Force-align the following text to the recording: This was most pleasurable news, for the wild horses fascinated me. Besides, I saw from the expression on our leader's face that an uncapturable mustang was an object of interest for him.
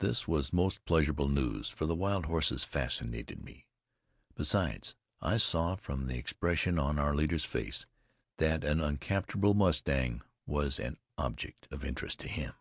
This 0.00 0.28
was 0.28 0.52
most 0.52 0.84
pleasurable 0.84 1.30
news, 1.30 1.70
for 1.70 1.86
the 1.86 1.94
wild 1.94 2.26
horses 2.26 2.64
fascinated 2.64 3.42
me. 3.42 3.66
Besides, 4.34 4.94
I 5.22 5.38
saw 5.38 5.74
from 5.74 6.06
the 6.06 6.18
expression 6.18 6.78
on 6.78 6.98
our 6.98 7.14
leader's 7.16 7.46
face 7.46 7.86
that 8.36 8.62
an 8.62 8.80
uncapturable 8.82 9.54
mustang 9.56 10.20
was 10.44 10.78
an 10.78 10.98
object 11.16 11.66
of 11.70 11.82
interest 11.82 12.20
for 12.20 12.28
him. 12.28 12.52